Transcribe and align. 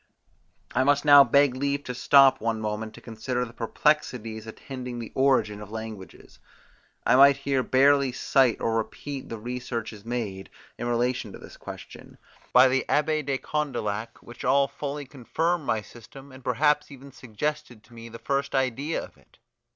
I 0.73 0.83
must 0.83 1.05
now 1.05 1.23
beg 1.23 1.53
leave 1.53 1.83
to 1.83 1.93
stop 1.93 2.41
one 2.41 2.59
moment 2.59 2.95
to 2.95 3.01
consider 3.01 3.45
the 3.45 3.53
perplexities 3.53 4.47
attending 4.47 4.97
the 4.97 5.11
origin 5.13 5.61
of 5.61 5.69
languages. 5.69 6.39
I 7.05 7.15
might 7.15 7.37
here 7.37 7.61
barely 7.61 8.11
cite 8.11 8.59
or 8.59 8.75
repeat 8.77 9.29
the 9.29 9.37
researches 9.37 10.03
made, 10.03 10.49
in 10.79 10.87
relation 10.87 11.31
to 11.33 11.37
this 11.37 11.55
question, 11.55 12.17
by 12.51 12.67
the 12.67 12.83
Abbe 12.89 13.21
de 13.21 13.37
Condillac, 13.37 14.17
which 14.23 14.43
all 14.43 14.67
fully 14.67 15.05
confirm 15.05 15.63
my 15.63 15.83
system, 15.83 16.31
and 16.31 16.43
perhaps 16.43 16.89
even 16.89 17.11
suggested 17.11 17.83
to 17.83 17.93
me 17.93 18.09
the 18.09 18.17
first 18.17 18.55
idea 18.55 19.03
of 19.03 19.15
it. 19.19 19.37